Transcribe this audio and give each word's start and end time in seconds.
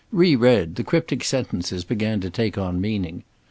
Reread, 0.11 0.77
the 0.77 0.83
cryptic 0.83 1.23
sentences 1.23 1.83
began 1.83 2.21
to 2.21 2.31
take 2.31 2.57
on 2.57 2.81
meaning. 2.81 3.23